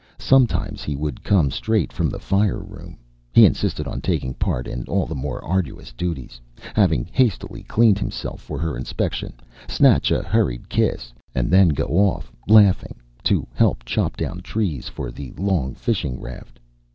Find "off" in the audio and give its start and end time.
11.89-12.31